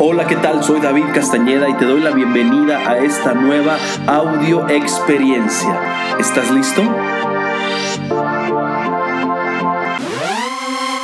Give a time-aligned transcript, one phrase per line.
[0.00, 0.64] Hola, ¿qué tal?
[0.64, 6.16] Soy David Castañeda y te doy la bienvenida a esta nueva audio experiencia.
[6.18, 6.82] ¿Estás listo?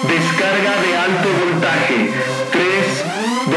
[0.09, 2.11] Descarga de alto voltaje.
[2.51, 3.05] 3,
[3.47, 3.55] 2,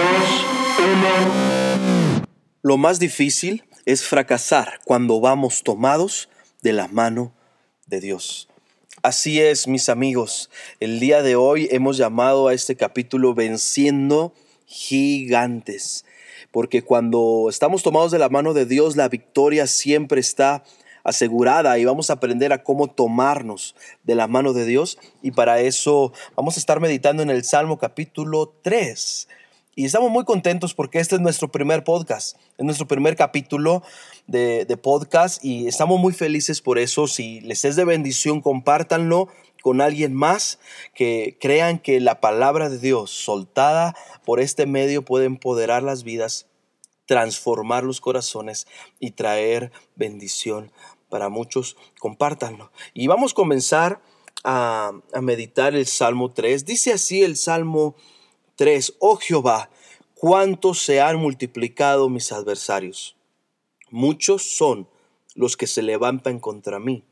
[2.18, 2.26] 1.
[2.62, 6.30] Lo más difícil es fracasar cuando vamos tomados
[6.62, 7.34] de la mano
[7.88, 8.50] de Dios.
[9.02, 10.52] Así es, mis amigos.
[10.80, 14.36] El día de hoy hemos llamado a este capítulo Venciendo
[14.74, 16.05] gigantes.
[16.52, 20.63] Porque cuando estamos tomados de la mano de Dios, la victoria siempre está
[21.04, 24.98] asegurada y vamos a aprender a cómo tomarnos de la mano de Dios.
[25.22, 29.27] Y para eso vamos a estar meditando en el Salmo capítulo 3.
[29.76, 33.82] Y estamos muy contentos porque este es nuestro primer podcast, es nuestro primer capítulo
[34.27, 37.08] de, de podcast y estamos muy felices por eso.
[37.08, 39.30] Si les es de bendición, compártanlo
[39.63, 40.59] con alguien más
[40.94, 43.95] que crean que la palabra de Dios soltada
[44.26, 46.48] por este medio puede empoderar las vidas,
[47.05, 48.68] transformar los corazones
[48.99, 50.73] y traer bendición
[51.07, 51.77] para muchos.
[51.98, 52.73] Compártanlo.
[52.93, 54.01] Y vamos a comenzar
[54.43, 56.66] a, a meditar el Salmo 3.
[56.66, 57.95] Dice así el Salmo
[58.57, 59.70] 3, oh Jehová,
[60.13, 63.16] cuántos se han multiplicado mis adversarios.
[63.90, 64.90] Muchos son
[65.35, 67.06] los que se levantan contra mí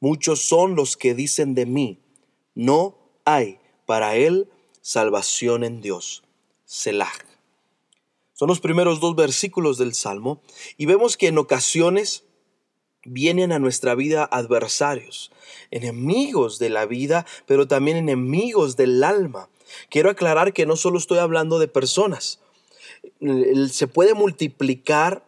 [0.00, 2.00] Muchos son los que dicen de mí,
[2.54, 4.48] no hay para él
[4.80, 6.22] salvación en Dios.
[6.64, 7.12] Selah.
[8.32, 10.40] Son los primeros dos versículos del Salmo
[10.76, 12.24] y vemos que en ocasiones
[13.04, 15.32] vienen a nuestra vida adversarios,
[15.70, 19.48] enemigos de la vida, pero también enemigos del alma.
[19.90, 22.40] Quiero aclarar que no solo estoy hablando de personas,
[23.70, 25.24] se puede multiplicar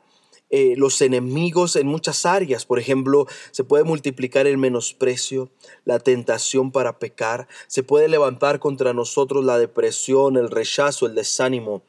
[0.50, 2.66] eh, los enemigos en muchas áreas.
[2.66, 5.48] Por ejemplo, se puede multiplicar el menosprecio,
[5.84, 11.82] la tentación para pecar, se puede levantar contra nosotros la depresión, el rechazo, el desánimo,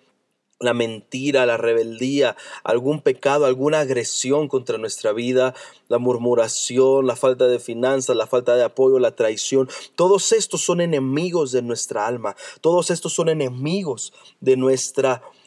[0.59, 5.55] la mentira, la rebeldía, algún pecado, alguna agresión contra nuestra vida,
[5.87, 9.69] la murmuración, la falta de finanzas, la falta de apoyo, la traición.
[9.95, 12.35] Todos estos son enemigos de nuestra alma.
[12.61, 15.40] Todos estos son enemigos de nuestra vida.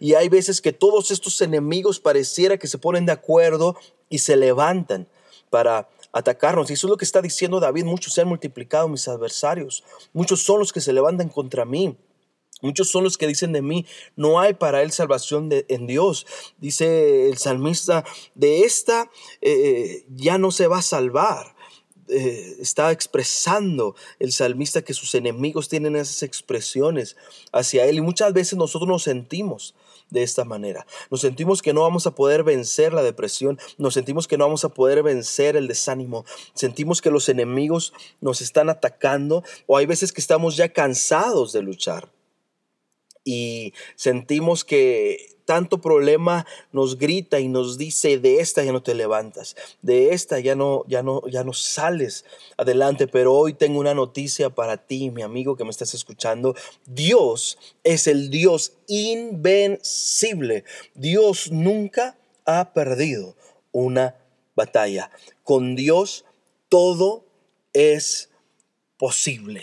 [0.00, 3.76] Y hay veces que todos estos enemigos pareciera que se ponen de acuerdo
[4.08, 5.08] y se levantan
[5.50, 6.70] para atacarnos.
[6.70, 7.84] Y eso es lo que está diciendo David.
[7.84, 9.84] Muchos se han multiplicado mis adversarios.
[10.12, 11.96] Muchos son los que se levantan contra mí.
[12.60, 13.86] Muchos son los que dicen de mí,
[14.16, 16.26] no hay para él salvación en Dios.
[16.58, 18.04] Dice el salmista,
[18.34, 19.10] de esta
[19.40, 21.54] eh, ya no se va a salvar.
[22.10, 27.16] Eh, está expresando el salmista que sus enemigos tienen esas expresiones
[27.52, 29.74] hacia él y muchas veces nosotros nos sentimos
[30.10, 30.86] de esta manera.
[31.10, 34.64] Nos sentimos que no vamos a poder vencer la depresión, nos sentimos que no vamos
[34.64, 36.24] a poder vencer el desánimo,
[36.54, 41.62] sentimos que los enemigos nos están atacando o hay veces que estamos ya cansados de
[41.62, 42.10] luchar
[43.24, 48.94] y sentimos que tanto problema nos grita y nos dice de esta ya no te
[48.94, 52.26] levantas, de esta ya no ya no ya no sales
[52.58, 56.54] adelante, pero hoy tengo una noticia para ti, mi amigo que me estás escuchando.
[56.84, 60.64] Dios es el Dios invencible.
[60.92, 63.34] Dios nunca ha perdido
[63.72, 64.16] una
[64.54, 65.10] batalla.
[65.44, 66.26] Con Dios
[66.68, 67.24] todo
[67.72, 68.28] es
[68.98, 69.62] posible.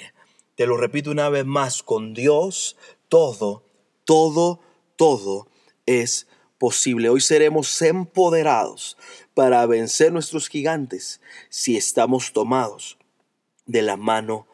[0.56, 2.76] Te lo repito una vez más, con Dios
[3.08, 3.62] todo,
[4.04, 4.60] todo,
[4.96, 5.46] todo
[5.86, 7.10] es posible.
[7.10, 8.98] Hoy seremos empoderados
[9.34, 12.98] para vencer nuestros gigantes si estamos tomados
[13.66, 14.48] de la mano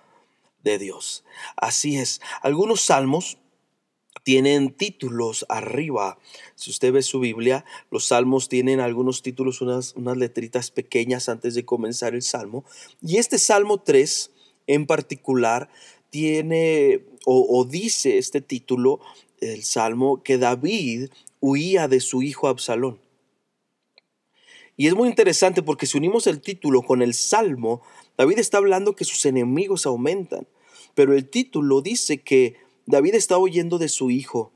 [0.64, 1.24] de Dios.
[1.56, 3.38] Así es, algunos salmos
[4.24, 6.20] tienen títulos arriba.
[6.56, 11.56] Si usted ve su Biblia, los salmos tienen algunos títulos, unas, unas letritas pequeñas antes
[11.56, 12.64] de comenzar el salmo.
[13.02, 14.32] Y este salmo 3
[14.68, 15.70] en particular
[16.10, 19.00] tiene o, o dice este título
[19.42, 21.10] el Salmo que David
[21.40, 23.00] huía de su hijo Absalón.
[24.78, 27.82] Y es muy interesante porque si unimos el título con el Salmo,
[28.18, 30.48] David está hablando que sus enemigos aumentan,
[30.96, 34.52] pero el título dice que David está huyendo de su hijo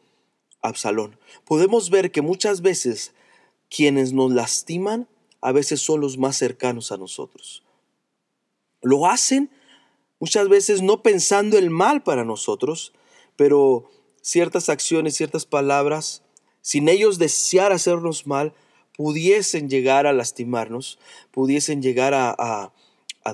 [0.62, 1.20] Absalón.
[1.46, 3.14] Podemos ver que muchas veces
[3.70, 5.08] quienes nos lastiman
[5.42, 7.64] a veces son los más cercanos a nosotros.
[8.82, 9.50] Lo hacen
[10.20, 12.94] muchas veces no pensando el mal para nosotros,
[13.36, 13.90] pero
[14.26, 16.24] ciertas acciones, ciertas palabras,
[16.62, 18.54] sin ellos desear hacernos mal,
[18.98, 20.98] pudiesen llegar a lastimarnos,
[21.30, 22.74] pudiesen llegar a,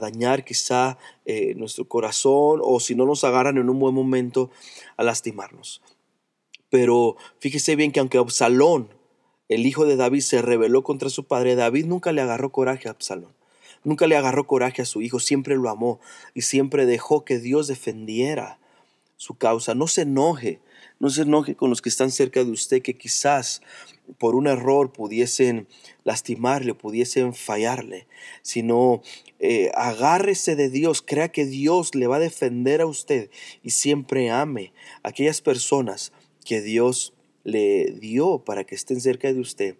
[0.01, 4.51] dañar quizá eh, nuestro corazón o si no nos agarran en un buen momento,
[4.97, 5.81] a lastimarnos.
[6.69, 8.89] Pero fíjese bien que aunque Absalón,
[9.47, 12.91] el hijo de David, se rebeló contra su padre, David nunca le agarró coraje a
[12.91, 13.33] Absalón.
[13.85, 16.01] Nunca le agarró coraje a su hijo, siempre lo amó
[16.33, 18.59] y siempre dejó que Dios defendiera
[19.21, 19.75] su causa.
[19.75, 20.61] No se enoje,
[20.99, 23.61] no se enoje con los que están cerca de usted que quizás
[24.17, 25.67] por un error pudiesen
[26.03, 28.07] lastimarle, pudiesen fallarle,
[28.41, 29.03] sino
[29.39, 33.29] eh, agárrese de Dios, crea que Dios le va a defender a usted
[33.61, 34.73] y siempre ame
[35.03, 36.13] a aquellas personas
[36.43, 37.13] que Dios
[37.43, 39.75] le dio para que estén cerca de usted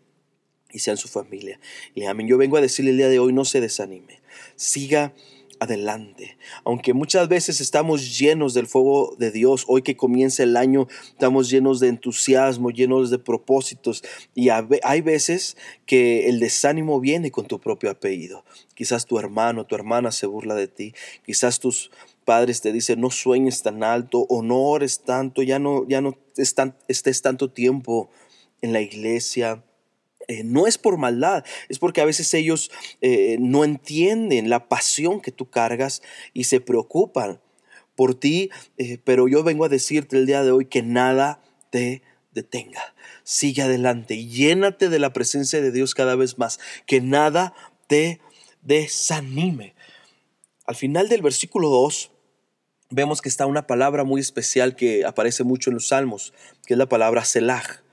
[0.71, 1.59] y sean su familia.
[1.95, 2.27] Le amen.
[2.27, 4.21] Yo vengo a decirle el día de hoy, no se desanime.
[4.55, 5.15] Siga
[5.61, 6.39] adelante.
[6.63, 11.51] Aunque muchas veces estamos llenos del fuego de Dios, hoy que comienza el año, estamos
[11.51, 14.03] llenos de entusiasmo, llenos de propósitos.
[14.33, 15.55] Y hay veces
[15.85, 18.43] que el desánimo viene con tu propio apellido.
[18.73, 20.95] Quizás tu hermano, tu hermana se burla de ti.
[21.27, 21.91] Quizás tus
[22.25, 26.17] padres te dicen no sueñes tan alto o no ores tanto, ya no, ya no
[26.37, 28.09] estés tanto tiempo
[28.61, 29.63] en la iglesia
[30.27, 32.71] eh, no es por maldad, es porque a veces ellos
[33.01, 36.01] eh, no entienden la pasión que tú cargas
[36.33, 37.39] y se preocupan
[37.95, 42.01] por ti, eh, pero yo vengo a decirte el día de hoy que nada te
[42.33, 42.95] detenga.
[43.23, 47.53] Sigue adelante, llénate de la presencia de Dios cada vez más, que nada
[47.87, 48.19] te
[48.61, 49.75] desanime.
[50.65, 52.11] Al final del versículo 2
[52.89, 56.33] vemos que está una palabra muy especial que aparece mucho en los salmos,
[56.65, 57.83] que es la palabra Selah.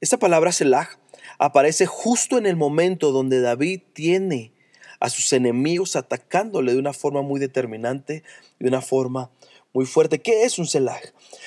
[0.00, 0.98] Esta palabra Selah
[1.38, 4.52] aparece justo en el momento donde David tiene
[5.00, 8.24] a sus enemigos atacándole de una forma muy determinante,
[8.58, 9.30] de una forma
[9.72, 10.20] muy fuerte.
[10.20, 11.00] ¿Qué es un Selah?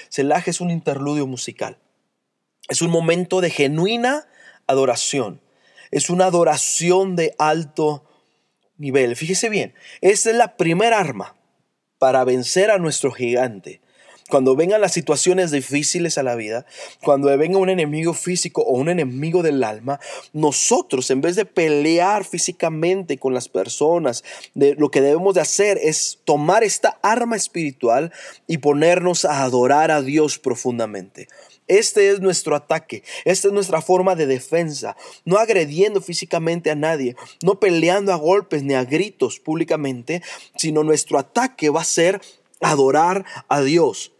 [0.10, 1.78] Selah es un interludio musical.
[2.70, 4.28] Es un momento de genuina
[4.68, 5.42] adoración.
[5.92, 8.06] Es una adoración de alto
[8.78, 9.16] nivel.
[9.18, 11.36] Fíjese bien, esta es la primera arma
[11.98, 13.82] para vencer a nuestro gigante
[14.32, 16.66] cuando vengan las situaciones difíciles a la vida,
[17.04, 20.00] cuando venga un enemigo físico o un enemigo del alma,
[20.32, 24.24] nosotros en vez de pelear físicamente con las personas,
[24.56, 28.14] de, lo que debemos de hacer es tomar esta arma espiritual
[28.48, 31.28] y ponernos a adorar a Dios profundamente.
[31.68, 34.96] Este es nuestro ataque, esta es nuestra forma de defensa,
[35.26, 40.22] no agrediendo físicamente a nadie, no peleando a golpes ni a gritos públicamente,
[40.56, 42.22] sino nuestro ataque va a ser
[42.62, 44.14] adorar a Dios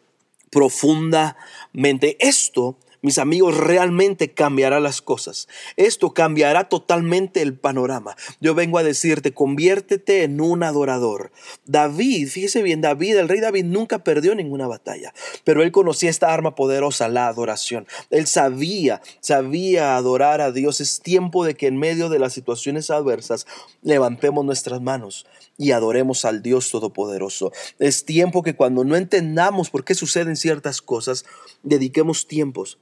[0.52, 2.18] profundamente.
[2.20, 5.48] Esto, mis amigos, realmente cambiará las cosas.
[5.76, 8.16] Esto cambiará totalmente el panorama.
[8.40, 11.32] Yo vengo a decirte, conviértete en un adorador.
[11.66, 15.14] David, fíjese bien, David, el rey David nunca perdió ninguna batalla,
[15.44, 17.88] pero él conocía esta arma poderosa, la adoración.
[18.12, 20.80] Él sabía, sabía adorar a Dios.
[20.80, 23.48] Es tiempo de que en medio de las situaciones adversas
[23.82, 25.26] levantemos nuestras manos
[25.58, 27.52] y adoremos al Dios Todopoderoso.
[27.80, 31.26] Es tiempo que cuando no entendamos por qué suceden ciertas cosas,
[31.64, 32.78] dediquemos tiempos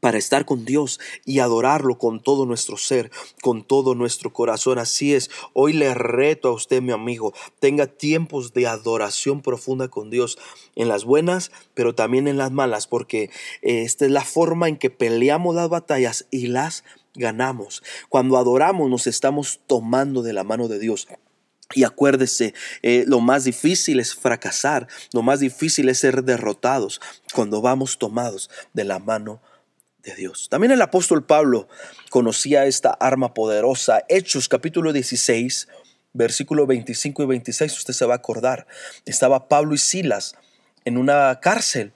[0.00, 3.10] para estar con Dios y adorarlo con todo nuestro ser,
[3.42, 4.78] con todo nuestro corazón.
[4.78, 10.10] Así es, hoy le reto a usted, mi amigo, tenga tiempos de adoración profunda con
[10.10, 10.38] Dios,
[10.74, 13.30] en las buenas, pero también en las malas, porque
[13.62, 16.84] eh, esta es la forma en que peleamos las batallas y las
[17.14, 17.82] ganamos.
[18.08, 21.08] Cuando adoramos nos estamos tomando de la mano de Dios.
[21.74, 27.00] Y acuérdese, eh, lo más difícil es fracasar, lo más difícil es ser derrotados
[27.34, 29.55] cuando vamos tomados de la mano de
[30.14, 30.48] Dios.
[30.48, 31.68] También el apóstol Pablo
[32.10, 34.04] conocía esta arma poderosa.
[34.08, 35.68] Hechos capítulo 16,
[36.12, 38.66] versículo 25 y 26, usted se va a acordar.
[39.04, 40.34] Estaba Pablo y Silas
[40.84, 41.92] en una cárcel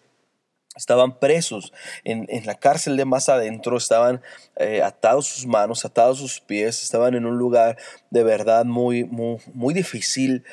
[0.76, 1.72] estaban presos
[2.04, 4.22] en, la cárcel de más adentro, estaban
[4.56, 7.76] eh, atados sus manos, atados sus pies, estaban en un lugar
[8.10, 10.44] de verdad muy, muy, muy difícil,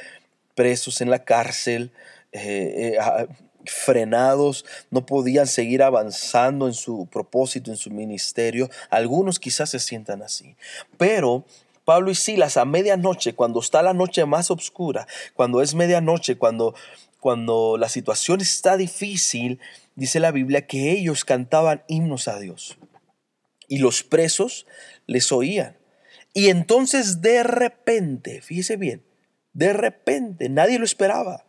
[0.55, 1.91] presos en la cárcel,
[2.31, 3.27] eh, eh, ah,
[3.69, 8.69] frenados, no podían seguir avanzando en su propósito, en su ministerio.
[8.89, 10.55] Algunos quizás se sientan así,
[10.97, 11.45] pero
[11.85, 16.75] Pablo y Silas a medianoche, cuando está la noche más oscura, cuando es medianoche, cuando,
[17.21, 19.59] cuando la situación está difícil,
[19.95, 22.77] dice la Biblia que ellos cantaban himnos a Dios
[23.69, 24.65] y los presos
[25.05, 25.77] les oían.
[26.33, 29.03] Y entonces de repente, fíjese bien,
[29.53, 31.46] de repente, nadie lo esperaba,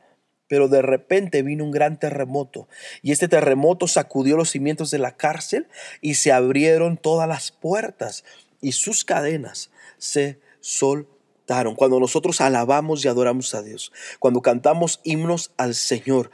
[0.49, 2.69] pero de repente vino un gran terremoto
[3.03, 5.69] y este terremoto sacudió los cimientos de la cárcel
[6.01, 8.25] y se abrieron todas las puertas
[8.61, 11.75] y sus cadenas se soltaron.
[11.77, 16.31] Cuando nosotros alabamos y adoramos a Dios, cuando cantamos himnos al Señor,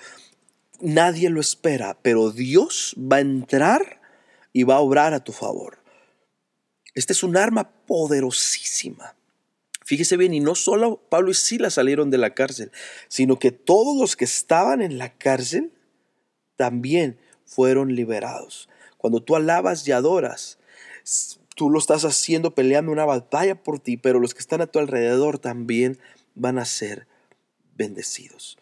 [0.80, 4.00] nadie lo espera, pero Dios va a entrar
[4.52, 5.78] y va a obrar a tu favor.
[6.94, 9.16] Esta es un arma poderosísima.
[9.84, 12.72] Fíjese bien, y no solo Pablo y Silas salieron de la cárcel,
[13.08, 15.72] sino que todos los que estaban en la cárcel
[16.56, 18.70] también fueron liberados.
[18.96, 20.58] Cuando tú alabas y adoras,
[21.54, 24.78] tú lo estás haciendo peleando una batalla por ti, pero los que están a tu
[24.78, 25.98] alrededor también
[26.34, 27.06] van a ser
[27.76, 28.56] bendecidos.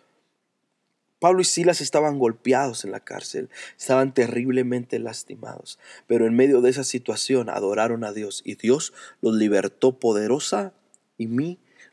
[1.20, 3.48] Pablo y Silas estaban golpeados en la cárcel,
[3.78, 9.36] estaban terriblemente lastimados, pero en medio de esa situación adoraron a Dios y Dios los
[9.36, 10.72] libertó poderosa
[11.18, 11.28] y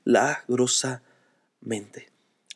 [0.05, 2.09] milagrosamente.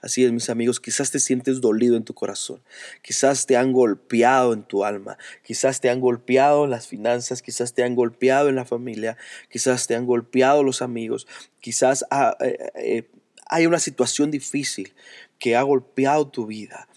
[0.03, 2.61] Así es, mis amigos, quizás te sientes dolido en tu corazón,
[3.01, 7.83] quizás te han golpeado en tu alma, quizás te han golpeado las finanzas, quizás te
[7.83, 9.15] han golpeado en la familia,
[9.49, 11.25] quizás te han golpeado los amigos,
[11.61, 13.09] quizás ah, eh, eh,
[13.47, 14.93] hay una situación difícil
[15.39, 16.89] que ha golpeado tu vida,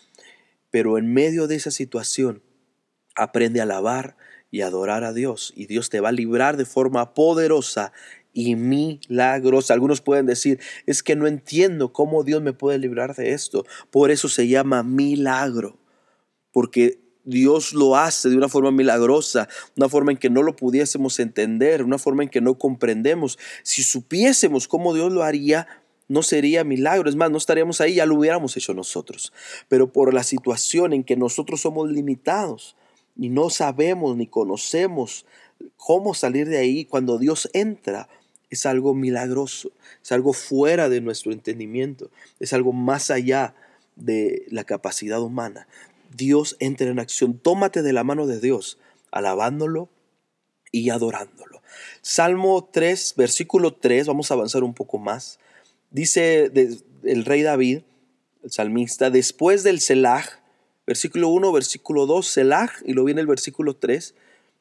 [0.72, 2.42] pero en medio de esa situación
[3.14, 4.16] aprende a alabar
[4.50, 7.92] y adorar a Dios y Dios te va a librar de forma poderosa
[8.36, 9.72] y milagrosa.
[9.72, 13.64] Algunos pueden decir, es que no entiendo cómo Dios me puede librar de esto.
[13.90, 15.78] Por eso se llama milagro,
[16.52, 21.18] porque Dios lo hace de una forma milagrosa, una forma en que no lo pudiésemos
[21.18, 23.38] entender, una forma en que no comprendemos.
[23.62, 25.66] Si supiésemos cómo Dios lo haría,
[26.06, 29.32] no sería milagro, es más, no estaríamos ahí, ya lo hubiéramos hecho nosotros.
[29.68, 32.76] Pero por la situación en que nosotros somos limitados
[33.16, 35.24] y no sabemos ni conocemos
[35.78, 38.10] cómo salir de ahí, cuando Dios entra,
[38.50, 39.72] es algo milagroso,
[40.02, 42.10] es algo fuera de nuestro entendimiento,
[42.40, 43.54] es algo más allá
[43.96, 45.66] de la capacidad humana.
[46.14, 48.78] Dios entra en acción, tómate de la mano de Dios,
[49.10, 49.88] alabándolo
[50.70, 51.62] y adorándolo.
[52.02, 55.38] Salmo 3, versículo 3, vamos a avanzar un poco más.
[55.90, 56.50] Dice
[57.04, 57.80] el rey David,
[58.42, 60.24] el salmista, después del Selah,
[60.86, 64.14] versículo 1, versículo 2, Selah, y lo viene el versículo 3,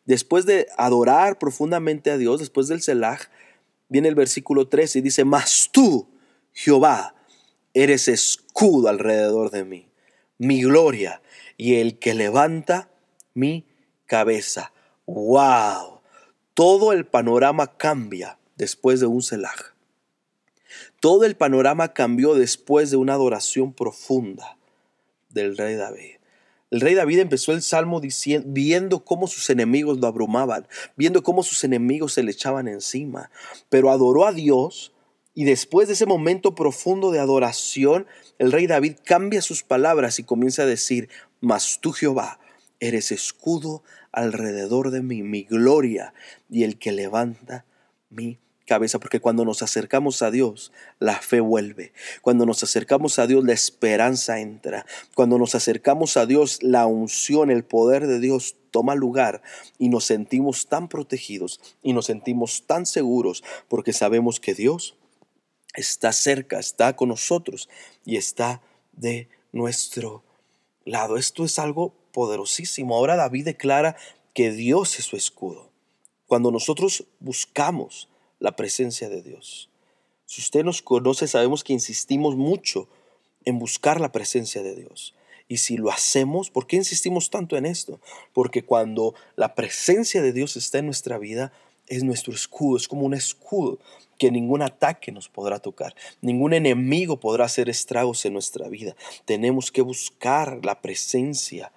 [0.06, 3.20] después de adorar profundamente a Dios, después del Selah,
[3.90, 6.08] viene el versículo 3 y dice, mas tú,
[6.54, 7.16] Jehová,
[7.74, 9.90] eres escudo alrededor de mí,
[10.38, 11.22] mi gloria
[11.58, 12.90] y el que levanta
[13.34, 13.66] mi
[14.06, 14.72] cabeza.
[15.06, 16.02] ¡Wow!
[16.54, 19.76] Todo el panorama cambia después de un Selah.
[21.00, 24.58] Todo el panorama cambió después de una adoración profunda
[25.30, 26.15] del rey David.
[26.76, 30.68] El rey David empezó el salmo diciendo, viendo cómo sus enemigos lo abrumaban,
[30.98, 33.32] viendo cómo sus enemigos se le echaban encima,
[33.70, 34.92] pero adoró a Dios
[35.34, 38.08] y después de ese momento profundo de adoración,
[38.40, 41.08] el rey David cambia sus palabras y comienza a decir,
[41.40, 42.42] mas tú Jehová
[42.82, 46.14] eres escudo alrededor de mí, mi gloria
[46.50, 47.64] y el que levanta
[48.10, 51.94] mi cabeza, porque cuando nos acercamos a Dios, la fe vuelve.
[52.22, 54.86] Cuando nos acercamos a Dios, la esperanza entra.
[55.14, 59.42] Cuando nos acercamos a Dios, la unción, el poder de Dios toma lugar
[59.78, 64.98] y nos sentimos tan protegidos y nos sentimos tan seguros porque sabemos que Dios
[65.74, 67.70] está cerca, está con nosotros
[68.04, 70.24] y está de nuestro
[70.84, 71.18] lado.
[71.18, 72.96] Esto es algo poderosísimo.
[72.96, 73.96] Ahora David declara
[74.34, 75.72] que Dios es su escudo.
[76.28, 79.70] Cuando nosotros buscamos, la presencia de Dios.
[80.26, 82.88] Si usted nos conoce, sabemos que insistimos mucho
[83.46, 85.14] en buscar la presencia de Dios.
[85.48, 88.00] Y si lo hacemos, ¿por qué insistimos tanto en esto?
[88.34, 91.54] Porque cuando la presencia de Dios está en nuestra vida,
[91.88, 93.80] es nuestro escudo, es como un escudo
[94.18, 98.96] que ningún ataque nos podrá tocar, ningún enemigo podrá hacer estragos en nuestra vida.
[99.26, 101.76] Tenemos que buscar la presencia de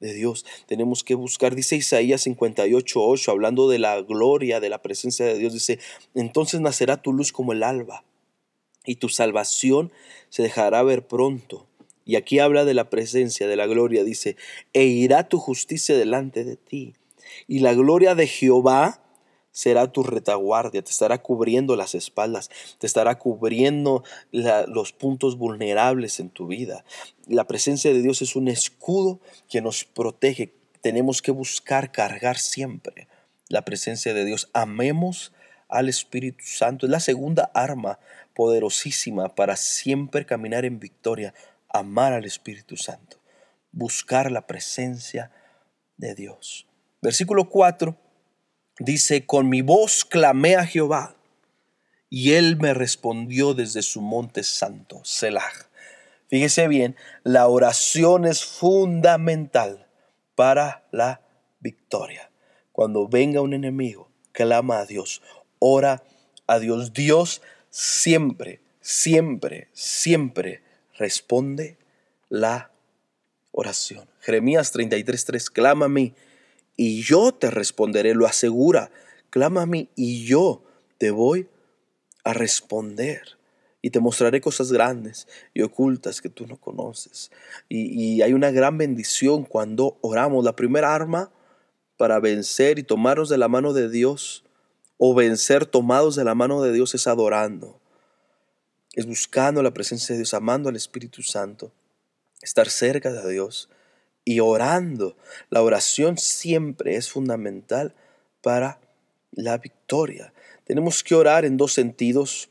[0.00, 0.44] Dios.
[0.66, 5.38] Tenemos que buscar, dice Isaías 58, 8, hablando de la gloria, de la presencia de
[5.38, 5.78] Dios, dice,
[6.14, 8.04] entonces nacerá tu luz como el alba
[8.84, 9.92] y tu salvación
[10.28, 11.66] se dejará ver pronto.
[12.04, 14.36] Y aquí habla de la presencia, de la gloria, dice,
[14.72, 16.94] e irá tu justicia delante de ti.
[17.48, 19.02] Y la gloria de Jehová
[19.56, 26.28] será tu retaguardia, te estará cubriendo las espaldas, te estará cubriendo los puntos vulnerables en
[26.28, 26.84] tu vida.
[27.26, 30.52] La presencia de Dios es un escudo que nos protege.
[30.82, 33.08] Tenemos que buscar cargar siempre
[33.48, 34.50] la presencia de Dios.
[34.52, 35.32] Amemos
[35.70, 36.84] al Espíritu Santo.
[36.84, 37.98] Es la segunda arma
[38.34, 41.32] poderosísima para siempre caminar en victoria.
[41.70, 43.22] Amar al Espíritu Santo.
[43.72, 45.32] Buscar la presencia
[45.96, 46.66] de Dios.
[47.00, 48.05] Versículo 4
[48.78, 51.16] Dice, con mi voz clamé a Jehová
[52.10, 55.50] y él me respondió desde su monte santo, Selah.
[56.28, 59.86] Fíjese bien, la oración es fundamental
[60.34, 61.20] para la
[61.60, 62.30] victoria.
[62.72, 65.22] Cuando venga un enemigo, clama a Dios,
[65.58, 66.02] ora
[66.46, 66.92] a Dios.
[66.92, 70.62] Dios siempre, siempre, siempre
[70.98, 71.78] responde
[72.28, 72.70] la
[73.52, 74.08] oración.
[74.20, 76.14] Jeremías 33:3, clama a mí
[76.76, 78.90] y yo te responderé, lo asegura.
[79.30, 80.62] Clama a mí y yo
[80.98, 81.48] te voy
[82.24, 83.22] a responder.
[83.82, 87.30] Y te mostraré cosas grandes y ocultas que tú no conoces.
[87.68, 90.44] Y, y hay una gran bendición cuando oramos.
[90.44, 91.30] La primera arma
[91.96, 94.44] para vencer y tomarnos de la mano de Dios
[94.98, 97.80] o vencer tomados de la mano de Dios es adorando.
[98.94, 101.70] Es buscando la presencia de Dios, amando al Espíritu Santo
[102.42, 103.68] estar cerca de Dios
[104.26, 105.16] y orando.
[105.48, 107.94] La oración siempre es fundamental
[108.42, 108.80] para
[109.30, 110.34] la victoria.
[110.64, 112.50] Tenemos que orar en dos sentidos.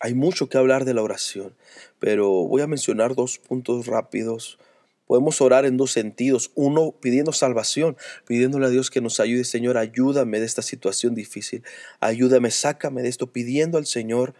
[0.00, 1.56] Hay mucho que hablar de la oración,
[1.98, 4.58] pero voy a mencionar dos puntos rápidos.
[5.06, 6.52] Podemos orar en dos sentidos.
[6.54, 9.44] Uno, pidiendo salvación, pidiéndole a Dios que nos ayude.
[9.44, 11.64] Señor, ayúdame de esta situación difícil.
[11.98, 13.32] Ayúdame, sácame de esto.
[13.32, 14.34] Pidiendo al Señor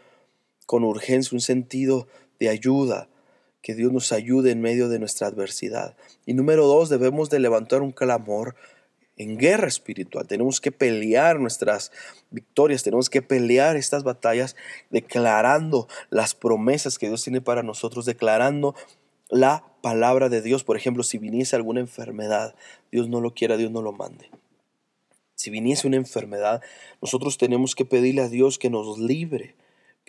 [0.66, 2.06] con urgencia un sentido
[2.38, 3.09] de ayuda.
[3.62, 5.96] Que Dios nos ayude en medio de nuestra adversidad.
[6.26, 8.56] Y número dos, debemos de levantar un clamor
[9.20, 10.26] en guerra espiritual.
[10.26, 11.92] Tenemos que pelear nuestras
[12.30, 14.56] victorias, tenemos que pelear estas batallas
[14.88, 18.74] declarando las promesas que Dios tiene para nosotros, declarando
[19.28, 20.64] la palabra de Dios.
[20.64, 22.54] Por ejemplo, si viniese alguna enfermedad,
[22.90, 24.30] Dios no lo quiera, Dios no lo mande.
[25.34, 26.62] Si viniese una enfermedad,
[27.00, 29.54] nosotros tenemos que pedirle a Dios que nos libre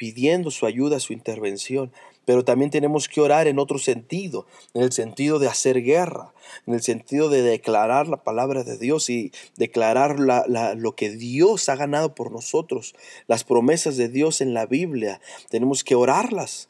[0.02, 1.92] pidiendo su ayuda, su intervención.
[2.26, 6.34] Pero también tenemos que orar en otro sentido, en el sentido de hacer guerra,
[6.66, 11.76] en el sentido de declarar la palabra de Dios y declarar lo que Dios ha
[11.76, 12.96] ganado por nosotros,
[13.28, 15.22] las promesas de Dios en la Biblia.
[15.52, 16.70] Tenemos que orarlas.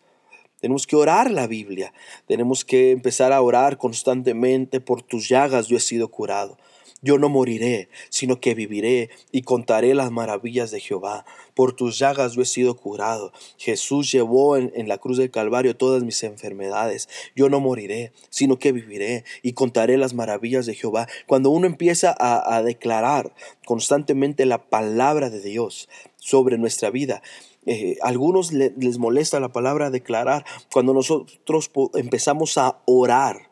[0.60, 1.94] Tenemos que orar la Biblia.
[2.28, 4.82] Tenemos que empezar a orar constantemente.
[4.82, 6.58] Por tus llagas yo he sido curado.
[7.04, 11.26] Yo no moriré, sino que viviré y contaré las maravillas de Jehová.
[11.56, 13.34] Por tus llagas yo he sido curado.
[13.58, 17.10] Jesús llevó en, la cruz del Calvario todas mis enfermedades.
[17.36, 21.08] Yo no moriré, sino que viviré y contaré las maravillas de Jehová.
[21.26, 23.34] Cuando uno empieza a, declarar
[23.66, 27.24] constantemente la palabra de Dios sobre nuestra vida,
[27.66, 33.50] eh, algunos les molesta la palabra declarar cuando nosotros empezamos a orar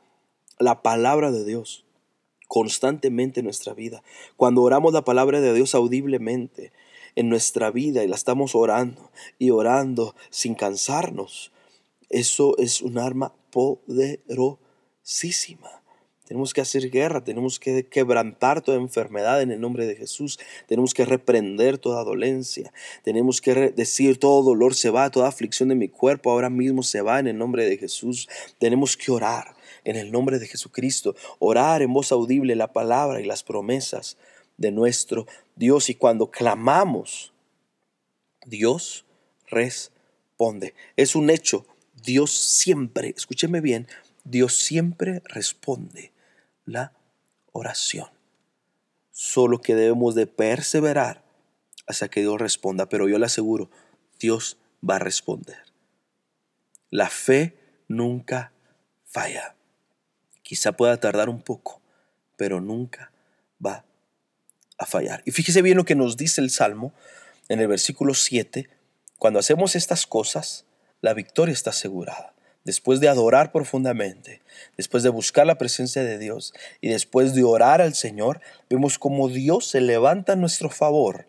[0.59, 1.85] la palabra de Dios
[2.49, 4.03] constantemente en nuestra vida.
[4.35, 6.73] Cuando oramos la palabra de Dios audiblemente
[7.15, 11.51] en nuestra vida y la estamos orando y orando sin cansarnos,
[12.09, 15.83] eso es un arma poderosísima.
[16.27, 20.95] Tenemos que hacer guerra, tenemos que quebrantar toda enfermedad en el nombre de Jesús, tenemos
[20.95, 25.87] que reprender toda dolencia, tenemos que decir todo dolor se va, toda aflicción de mi
[25.87, 28.27] cuerpo ahora mismo se va en el nombre de Jesús.
[28.57, 33.25] Tenemos que orar, en el nombre de Jesucristo, orar en voz audible la palabra y
[33.25, 34.17] las promesas
[34.57, 35.89] de nuestro Dios.
[35.89, 37.33] Y cuando clamamos,
[38.45, 39.05] Dios
[39.47, 40.73] responde.
[40.95, 41.65] Es un hecho.
[42.03, 43.87] Dios siempre, escúcheme bien,
[44.23, 46.13] Dios siempre responde
[46.65, 46.93] la
[47.51, 48.07] oración.
[49.11, 51.23] Solo que debemos de perseverar
[51.87, 52.87] hasta que Dios responda.
[52.87, 53.69] Pero yo le aseguro,
[54.17, 55.57] Dios va a responder.
[56.89, 58.53] La fe nunca
[59.05, 59.55] falla.
[60.49, 61.79] Quizá pueda tardar un poco,
[62.35, 63.11] pero nunca
[63.63, 63.85] va
[64.79, 65.21] a fallar.
[65.23, 66.91] Y fíjese bien lo que nos dice el Salmo
[67.49, 68.67] en el versículo 7.
[69.19, 70.65] Cuando hacemos estas cosas,
[71.01, 72.33] la victoria está asegurada.
[72.63, 74.41] Después de adorar profundamente,
[74.75, 79.29] después de buscar la presencia de Dios y después de orar al Señor, vemos como
[79.29, 81.27] Dios se levanta a nuestro favor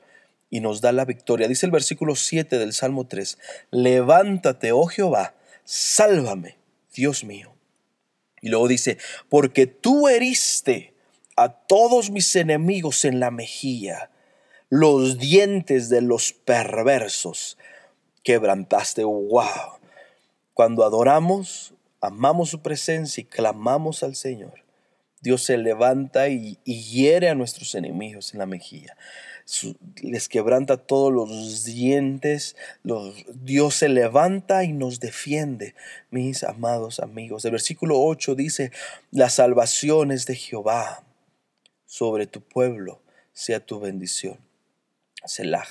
[0.49, 1.47] y nos da la victoria.
[1.47, 3.37] Dice el versículo 7 del Salmo 3,
[3.71, 5.35] levántate, oh Jehová,
[5.67, 6.57] sálvame,
[6.95, 7.60] Dios mío.
[8.41, 8.99] Y luego dice,
[9.29, 10.95] porque tú heriste
[11.37, 14.11] a todos mis enemigos en la mejilla,
[14.69, 17.59] los dientes de los perversos
[18.23, 19.05] quebrantaste.
[19.05, 19.79] ¡Wow!
[20.55, 24.65] Cuando adoramos, amamos su presencia y clamamos al Señor,
[25.21, 28.97] Dios se levanta y, y hiere a nuestros enemigos en la mejilla
[30.03, 32.57] les quebranta todos los dientes,
[33.43, 35.75] Dios se levanta y nos defiende,
[36.11, 37.45] mis amados amigos.
[37.45, 38.73] El versículo 8 dice,
[39.11, 41.05] la salvación es de Jehová,
[41.87, 43.01] sobre tu pueblo
[43.33, 44.39] sea tu bendición.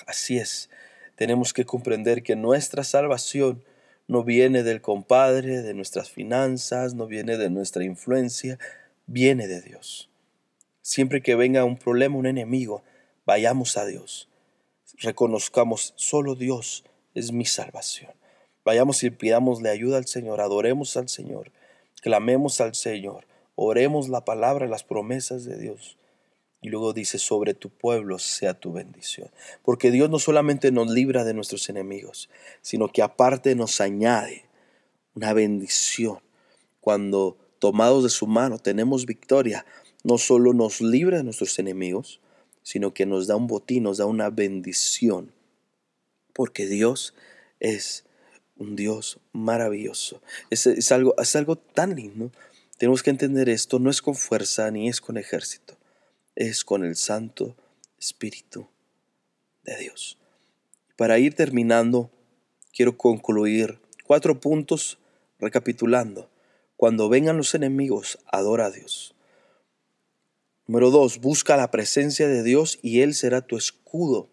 [0.08, 0.70] Así es,
[1.16, 3.64] tenemos que comprender que nuestra salvación
[4.08, 8.58] no viene del compadre, de nuestras finanzas, no viene de nuestra influencia,
[9.06, 10.10] viene de Dios.
[10.82, 12.84] Siempre que venga un problema, un enemigo,
[13.30, 14.28] Vayamos a Dios.
[14.98, 18.10] Reconozcamos, solo Dios es mi salvación.
[18.66, 21.52] Vayamos y pidámosle ayuda al Señor, adoremos al Señor,
[22.02, 26.00] clamemos al Señor, oremos la palabra las promesas de Dios.
[26.64, 29.30] Y luego dice, sobre tu pueblo sea tu bendición.
[29.62, 32.32] Porque Dios no solamente nos libra de nuestros enemigos,
[32.64, 34.46] sino que aparte nos añade
[35.14, 36.18] una bendición.
[36.82, 39.68] Cuando tomados de su mano tenemos victoria,
[40.04, 42.22] no solo nos libra de nuestros enemigos,
[42.70, 45.34] sino que nos da un botín, nos da una bendición,
[46.34, 47.16] porque Dios
[47.60, 48.06] es
[48.58, 50.22] un Dios maravilloso.
[50.52, 52.32] Es, algo, es algo tan lindo.
[52.78, 55.80] Tenemos que entender esto, no es con fuerza ni es con ejército,
[56.36, 57.56] es con el Santo
[57.98, 58.68] Espíritu
[59.64, 60.20] de Dios.
[60.96, 62.12] Para ir terminando,
[62.72, 65.00] quiero concluir cuatro puntos
[65.40, 66.30] recapitulando.
[66.78, 69.16] Cuando vengan los enemigos, adora a Dios.
[70.70, 74.30] Número dos, busca la presencia de Dios y Él será tu escudo.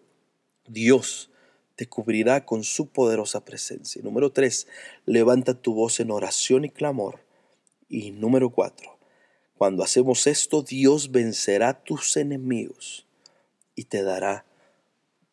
[0.67, 1.31] Dios
[1.75, 4.03] te cubrirá con su poderosa presencia.
[4.03, 4.67] Número tres,
[5.07, 7.21] levanta tu voz en oración y clamor.
[7.89, 8.99] Y número cuatro,
[9.57, 13.07] cuando hacemos esto, Dios vencerá tus enemigos
[13.73, 14.45] y te dará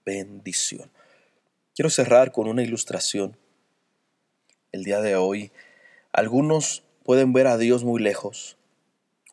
[0.06, 0.90] bendición.
[1.74, 3.36] Quiero cerrar con una ilustración.
[4.72, 5.52] El día de hoy,
[6.12, 8.56] algunos pueden ver a Dios muy lejos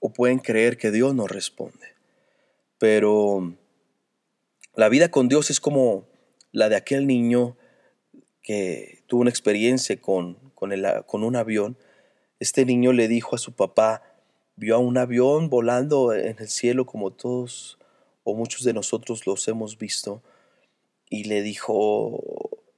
[0.01, 1.93] o pueden creer que Dios no responde.
[2.77, 3.55] Pero
[4.75, 6.07] la vida con Dios es como
[6.51, 7.55] la de aquel niño
[8.41, 10.73] que tuvo una experiencia con, con,
[11.05, 11.77] con un avión.
[12.39, 14.01] Este niño le dijo a su papá,
[14.55, 17.77] vio a un avión volando en el cielo como todos
[18.23, 20.23] o muchos de nosotros los hemos visto.
[21.09, 22.23] Y le dijo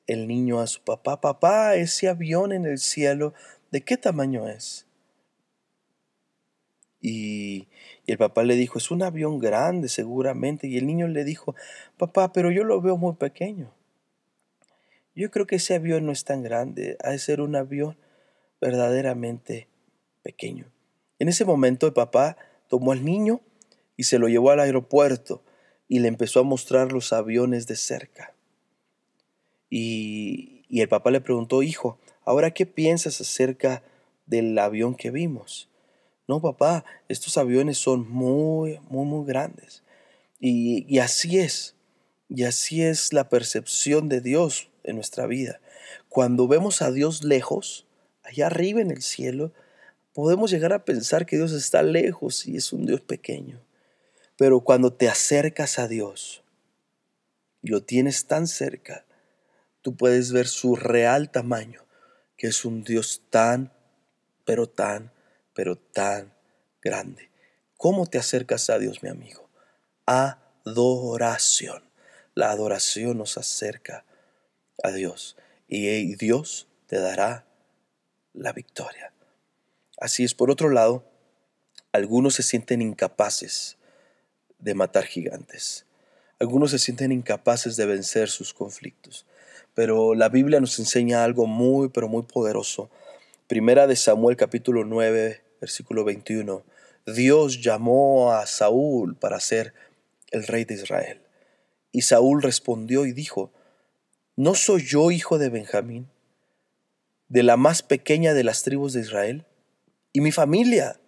[0.07, 3.33] el niño a su papá, papá, ese avión en el cielo,
[3.71, 4.87] ¿de qué tamaño es?
[7.03, 7.67] Y,
[8.07, 10.67] el papá le dijo, es un avión grande seguramente.
[10.67, 11.53] Y el niño le dijo,
[11.97, 13.71] papá, pero yo lo veo muy pequeño.
[15.13, 17.97] Yo creo que ese avión no es tan grande, ha de ser un avión
[18.59, 19.67] verdaderamente
[20.23, 20.65] pequeño.
[21.19, 22.37] En ese momento el papá
[22.67, 23.41] tomó al niño
[23.95, 25.43] y se lo llevó al aeropuerto
[25.87, 28.33] y le empezó a mostrar los aviones de cerca.
[29.69, 33.83] Y, y el papá le preguntó, hijo, ¿ahora qué piensas acerca
[34.25, 35.69] del avión que vimos?
[36.33, 39.83] No, papá, estos aviones son muy, muy, muy grandes.
[40.39, 41.75] Y, así es.
[42.27, 45.61] Y así es la percepción de Dios en nuestra vida.
[46.09, 47.85] Cuando vemos a Dios lejos,
[48.23, 49.53] allá arriba en el cielo,
[50.11, 53.61] podemos llegar a pensar que Dios está lejos y es un Dios pequeño.
[54.35, 56.41] Pero cuando te acercas a Dios
[57.61, 59.05] y lo tienes tan cerca,
[59.83, 61.83] tú puedes ver su real tamaño,
[62.37, 63.71] que es un Dios tan,
[64.45, 65.12] pero tan
[65.53, 66.33] pero tan
[66.81, 67.29] grande.
[67.77, 69.49] ¿Cómo te acercas a Dios, mi amigo?
[70.05, 71.83] Adoración.
[72.35, 74.05] La adoración nos acerca
[74.83, 75.37] a Dios
[75.67, 77.45] y Dios te dará
[78.33, 79.13] la victoria.
[79.97, 81.05] Así es, por otro lado,
[81.91, 83.77] algunos se sienten incapaces
[84.57, 85.85] de matar gigantes.
[86.39, 89.25] Algunos se sienten incapaces de vencer sus conflictos.
[89.75, 92.89] Pero la Biblia nos enseña algo muy, pero muy poderoso.
[93.47, 96.61] Primera de Samuel capítulo 9, versículo 21,
[97.05, 99.73] Dios llamó a Saúl para ser
[100.31, 101.21] el rey de Israel.
[101.93, 103.49] Y Saúl respondió y dijo,
[104.35, 106.09] ¿no soy yo hijo de Benjamín,
[107.29, 109.45] de la más pequeña de las tribus de Israel?
[110.11, 110.99] Y mi familia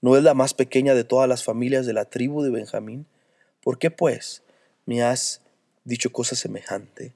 [0.00, 3.06] no es la más pequeña de todas las familias de la tribu de Benjamín.
[3.60, 4.44] ¿Por qué pues
[4.84, 5.40] me has
[5.82, 7.12] dicho cosa semejante?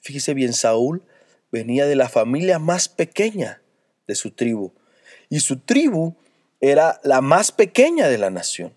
[0.00, 1.02] Fíjese bien, Saúl
[1.52, 3.60] venía de la familia más pequeña
[4.06, 4.72] de su tribu,
[5.28, 6.14] y su tribu
[6.60, 8.72] era la más pequeña de la nación.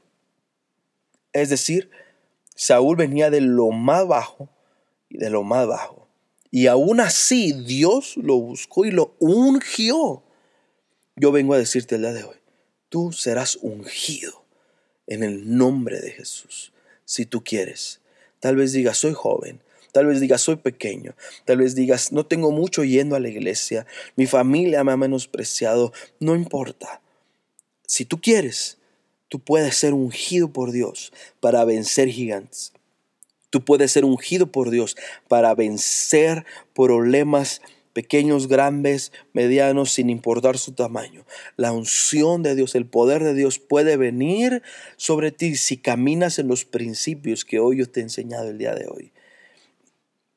[1.33, 1.89] Es decir,
[2.55, 4.49] Saúl venía de lo más bajo
[5.09, 6.07] y de lo más bajo.
[6.51, 10.23] Y aún así Dios lo buscó y lo ungió.
[11.15, 12.37] Yo vengo a decirte el día de hoy,
[12.89, 14.43] tú serás ungido
[15.07, 16.73] en el nombre de Jesús,
[17.05, 18.01] si tú quieres.
[18.39, 21.15] Tal vez digas, soy joven, Tal vez digas, soy pequeño.
[21.45, 23.85] Tal vez digas, no tengo mucho yendo a la iglesia.
[24.15, 25.93] Mi familia me ha menospreciado.
[26.19, 27.01] No importa.
[27.85, 28.77] Si tú quieres,
[29.27, 32.73] tú puedes ser ungido por Dios para vencer gigantes.
[33.49, 34.95] Tú puedes ser ungido por Dios
[35.27, 37.61] para vencer problemas
[37.93, 41.25] pequeños, grandes, medianos, sin importar su tamaño.
[41.57, 44.63] La unción de Dios, el poder de Dios puede venir
[44.95, 48.73] sobre ti si caminas en los principios que hoy yo te he enseñado el día
[48.73, 49.11] de hoy.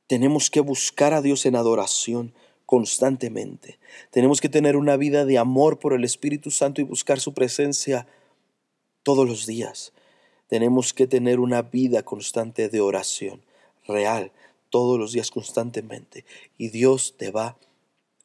[0.06, 2.34] Tenemos que buscar a Dios en adoración
[2.66, 3.78] constantemente.
[4.10, 8.06] Tenemos que tener una vida de amor por el Espíritu Santo y buscar su presencia
[9.02, 9.92] todos los días.
[10.48, 13.42] Tenemos que tener una vida constante de oración,
[13.86, 14.32] real,
[14.70, 16.24] todos los días constantemente.
[16.58, 17.56] Y Dios te va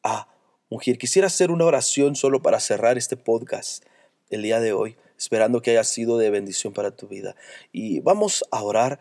[0.04, 0.28] a
[0.70, 0.98] ungir.
[0.98, 3.84] Quisiera hacer una oración solo para cerrar este podcast
[4.30, 7.36] el día de hoy, esperando que haya sido de bendición para tu vida.
[7.72, 9.00] Y vamos a orar,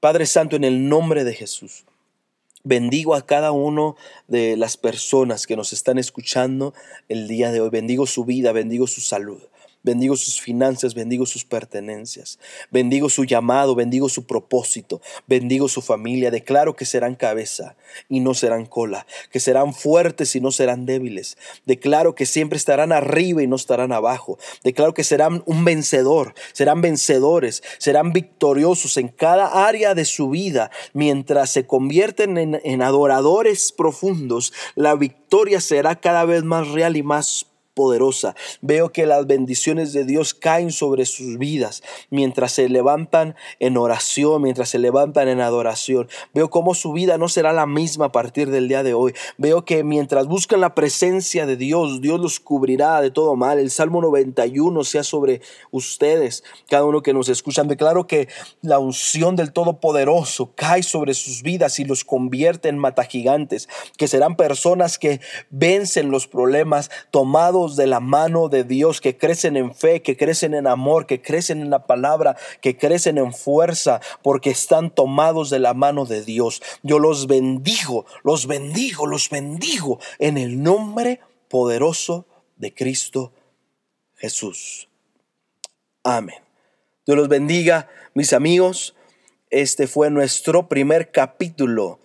[0.00, 1.84] Padre Santo, en el nombre de Jesús.
[2.68, 6.74] Bendigo a cada uno de las personas que nos están escuchando
[7.08, 7.70] el día de hoy.
[7.70, 9.40] Bendigo su vida, bendigo su salud.
[9.88, 12.38] Bendigo sus finanzas, bendigo sus pertenencias,
[12.70, 16.30] bendigo su llamado, bendigo su propósito, bendigo su familia.
[16.30, 17.74] Declaro que serán cabeza
[18.06, 21.38] y no serán cola, que serán fuertes y no serán débiles.
[21.64, 24.38] Declaro que siempre estarán arriba y no estarán abajo.
[24.62, 30.70] Declaro que serán un vencedor, serán vencedores, serán victoriosos en cada área de su vida.
[30.92, 37.46] Mientras se convierten en, adoradores profundos, la victoria será cada vez más real y más
[37.78, 38.34] poderosa.
[38.60, 44.42] Veo que las bendiciones de Dios caen sobre sus vidas mientras se levantan en oración,
[44.42, 46.08] mientras se levantan en adoración.
[46.34, 49.14] Veo cómo su vida no será la misma a partir del día de hoy.
[49.36, 53.60] Veo que mientras buscan la presencia de Dios, Dios los cubrirá de todo mal.
[53.60, 57.68] El Salmo 91 sea sobre ustedes, cada uno que nos escuchan.
[57.68, 58.26] Declaro que
[58.60, 64.34] la unción del Todopoderoso cae sobre sus vidas y los convierte en matagigantes, que serán
[64.34, 66.90] personas que vencen los problemas
[67.76, 71.60] de la mano de Dios, que crecen en fe, que crecen en amor, que crecen
[71.60, 76.62] en la palabra, que crecen en fuerza, porque están tomados de la mano de Dios.
[76.82, 82.26] Yo los bendigo, los bendigo, los bendigo en el nombre poderoso
[82.56, 83.32] de Cristo
[84.16, 84.88] Jesús.
[86.02, 86.36] Amén.
[87.06, 88.94] Dios los bendiga, mis amigos.
[89.50, 92.00] Este fue nuestro primer capítulo,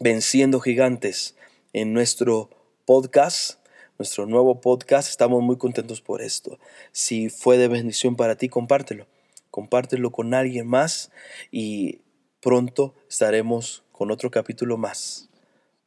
[0.00, 1.36] Venciendo Gigantes,
[1.72, 2.48] en nuestro
[2.86, 3.58] podcast,
[3.98, 5.08] nuestro nuevo podcast.
[5.08, 6.58] Estamos muy contentos por esto.
[6.92, 9.06] Si fue de bendición para ti, compártelo.
[9.50, 11.10] Compártelo con alguien más
[11.50, 12.00] y
[12.40, 15.28] pronto estaremos con otro capítulo más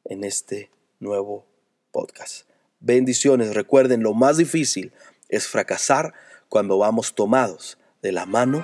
[0.05, 1.45] en este nuevo
[1.91, 2.47] podcast.
[2.79, 3.55] Bendiciones.
[3.55, 4.91] Recuerden, lo más difícil
[5.29, 6.13] es fracasar
[6.49, 8.63] cuando vamos tomados de la mano